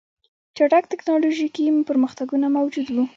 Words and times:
چټک 0.55 0.83
ټکنالوژیکي 0.91 1.65
پرمختګونه 1.89 2.47
موجود 2.57 2.87
وو 2.91 3.03